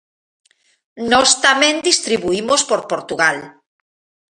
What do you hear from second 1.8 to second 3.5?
distribuímos por Portugal.